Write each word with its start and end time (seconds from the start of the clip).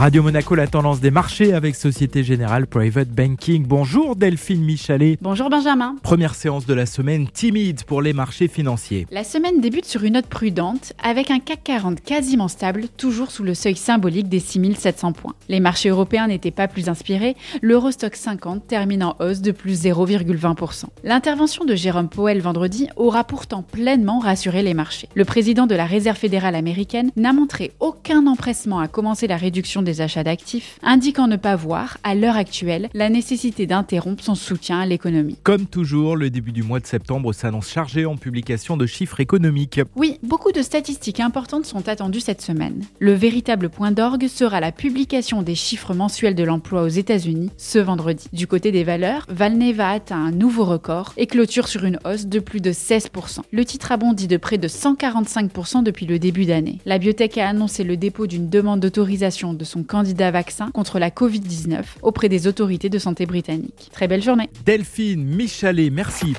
Radio 0.00 0.22
Monaco, 0.22 0.54
la 0.54 0.66
tendance 0.66 1.00
des 1.00 1.10
marchés 1.10 1.52
avec 1.52 1.76
Société 1.76 2.24
Générale 2.24 2.66
Private 2.66 3.10
Banking. 3.10 3.66
Bonjour 3.66 4.16
Delphine 4.16 4.64
Michalet. 4.64 5.18
Bonjour 5.20 5.50
Benjamin. 5.50 5.96
Première 6.02 6.34
séance 6.34 6.64
de 6.64 6.72
la 6.72 6.86
semaine 6.86 7.28
timide 7.28 7.84
pour 7.84 8.00
les 8.00 8.14
marchés 8.14 8.48
financiers. 8.48 9.06
La 9.10 9.24
semaine 9.24 9.60
débute 9.60 9.84
sur 9.84 10.02
une 10.02 10.14
note 10.14 10.24
prudente 10.24 10.94
avec 11.04 11.30
un 11.30 11.38
CAC 11.38 11.64
40 11.64 12.00
quasiment 12.00 12.48
stable, 12.48 12.84
toujours 12.96 13.30
sous 13.30 13.42
le 13.42 13.52
seuil 13.52 13.76
symbolique 13.76 14.30
des 14.30 14.40
6700 14.40 15.12
points. 15.12 15.34
Les 15.50 15.60
marchés 15.60 15.90
européens 15.90 16.28
n'étaient 16.28 16.50
pas 16.50 16.66
plus 16.66 16.88
inspirés, 16.88 17.36
l'Eurostock 17.60 18.16
50 18.16 18.66
termine 18.66 19.04
en 19.04 19.16
hausse 19.20 19.42
de 19.42 19.52
plus 19.52 19.84
0,20%. 19.84 20.84
L'intervention 21.04 21.66
de 21.66 21.74
Jérôme 21.74 22.08
Powell 22.08 22.40
vendredi 22.40 22.88
aura 22.96 23.24
pourtant 23.24 23.62
pleinement 23.62 24.20
rassuré 24.20 24.62
les 24.62 24.72
marchés. 24.72 25.10
Le 25.14 25.26
président 25.26 25.66
de 25.66 25.74
la 25.74 25.84
Réserve 25.84 26.16
fédérale 26.16 26.54
américaine 26.54 27.10
n'a 27.16 27.34
montré 27.34 27.72
aucun 27.80 27.99
empressement 28.26 28.80
à 28.80 28.88
commencer 28.88 29.26
la 29.26 29.36
réduction 29.36 29.82
des 29.82 30.00
achats 30.00 30.24
d'actifs, 30.24 30.78
indiquant 30.82 31.26
ne 31.26 31.36
pas 31.36 31.56
voir, 31.56 31.98
à 32.02 32.14
l'heure 32.14 32.36
actuelle, 32.36 32.88
la 32.94 33.08
nécessité 33.08 33.66
d'interrompre 33.66 34.22
son 34.22 34.34
soutien 34.34 34.80
à 34.80 34.86
l'économie. 34.86 35.36
Comme 35.42 35.66
toujours, 35.66 36.16
le 36.16 36.30
début 36.30 36.52
du 36.52 36.62
mois 36.62 36.80
de 36.80 36.86
septembre 36.86 37.32
s'annonce 37.32 37.68
chargé 37.68 38.06
en 38.06 38.16
publication 38.16 38.76
de 38.76 38.86
chiffres 38.86 39.20
économiques. 39.20 39.80
Oui, 39.96 40.18
beaucoup 40.22 40.52
de 40.52 40.62
statistiques 40.62 41.20
importantes 41.20 41.66
sont 41.66 41.88
attendues 41.88 42.20
cette 42.20 42.42
semaine. 42.42 42.84
Le 42.98 43.12
véritable 43.12 43.68
point 43.68 43.92
d'orgue 43.92 44.28
sera 44.28 44.60
la 44.60 44.72
publication 44.72 45.42
des 45.42 45.54
chiffres 45.54 45.94
mensuels 45.94 46.34
de 46.34 46.44
l'emploi 46.44 46.82
aux 46.82 46.88
États-Unis 46.88 47.50
ce 47.56 47.78
vendredi. 47.78 48.26
Du 48.32 48.46
côté 48.46 48.72
des 48.72 48.84
valeurs, 48.84 49.26
Valneva 49.28 49.90
atteint 49.90 50.24
un 50.24 50.30
nouveau 50.30 50.64
record 50.64 51.12
et 51.16 51.26
clôture 51.26 51.68
sur 51.68 51.84
une 51.84 51.98
hausse 52.04 52.26
de 52.26 52.38
plus 52.38 52.60
de 52.60 52.72
16%. 52.72 53.40
Le 53.50 53.64
titre 53.64 53.92
a 53.92 53.96
bondi 53.96 54.26
de 54.26 54.36
près 54.36 54.58
de 54.58 54.68
145% 54.68 55.82
depuis 55.82 56.06
le 56.06 56.18
début 56.18 56.44
d'année. 56.44 56.78
La 56.86 56.98
biotech 56.98 57.38
a 57.38 57.48
annoncé 57.48 57.84
le 57.90 57.96
dépôt 57.96 58.28
d'une 58.28 58.48
demande 58.48 58.78
d'autorisation 58.78 59.52
de 59.52 59.64
son 59.64 59.82
candidat 59.82 60.30
vaccin 60.30 60.70
contre 60.70 61.00
la 61.00 61.10
Covid-19 61.10 61.82
auprès 62.02 62.28
des 62.28 62.46
autorités 62.46 62.88
de 62.88 63.00
santé 63.00 63.26
britanniques. 63.26 63.90
Très 63.92 64.06
belle 64.06 64.22
journée. 64.22 64.48
Delphine 64.64 65.24
Michalet, 65.24 65.90
merci. 65.90 66.34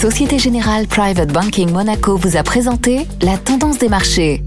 Société 0.00 0.38
Générale 0.38 0.86
Private 0.86 1.30
Banking 1.30 1.70
Monaco 1.70 2.16
vous 2.16 2.38
a 2.38 2.42
présenté 2.42 3.06
la 3.20 3.36
tendance 3.36 3.78
des 3.78 3.90
marchés. 3.90 4.42